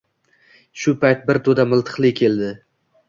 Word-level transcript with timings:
Shu 0.83 0.93
payt 1.03 1.21
bir 1.27 1.41
to’da 1.49 1.67
miltiqli 1.75 2.13
keldi. 2.23 2.51